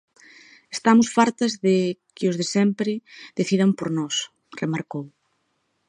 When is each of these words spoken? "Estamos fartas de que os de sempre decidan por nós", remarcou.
"Estamos 0.75 1.07
fartas 1.15 1.53
de 1.65 1.75
que 2.15 2.25
os 2.31 2.35
de 2.39 2.45
sempre 2.55 2.91
decidan 3.39 3.71
por 3.77 3.89
nós", 3.97 4.15
remarcou. 4.61 5.05